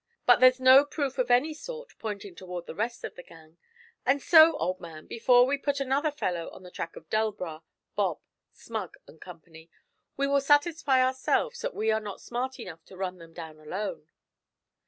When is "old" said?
4.57-4.79